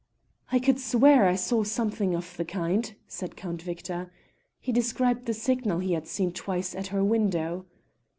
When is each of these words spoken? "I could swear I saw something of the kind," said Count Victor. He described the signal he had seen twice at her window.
"I 0.51 0.57
could 0.57 0.79
swear 0.79 1.27
I 1.27 1.35
saw 1.35 1.63
something 1.63 2.15
of 2.15 2.35
the 2.35 2.43
kind," 2.43 2.95
said 3.07 3.35
Count 3.35 3.61
Victor. 3.61 4.11
He 4.59 4.71
described 4.71 5.27
the 5.27 5.33
signal 5.35 5.77
he 5.77 5.93
had 5.93 6.07
seen 6.07 6.31
twice 6.31 6.73
at 6.73 6.87
her 6.87 7.03
window. 7.03 7.67